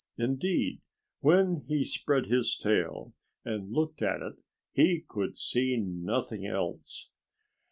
Indeed, 0.17 0.81
when 1.19 1.63
he 1.67 1.85
spread 1.85 2.25
his 2.25 2.57
tail 2.57 3.13
and 3.45 3.71
looked 3.71 4.01
at 4.01 4.23
it 4.23 4.33
he 4.71 5.05
could 5.07 5.37
see 5.37 5.77
nothing 5.77 6.43
else. 6.43 7.11